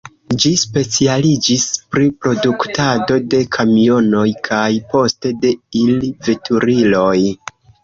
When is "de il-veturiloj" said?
5.47-7.17